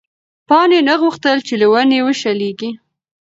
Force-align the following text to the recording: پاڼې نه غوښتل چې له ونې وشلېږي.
پاڼې 0.49 0.79
نه 0.89 0.93
غوښتل 1.01 1.37
چې 1.47 1.53
له 1.61 1.67
ونې 1.71 1.99
وشلېږي. 2.05 2.71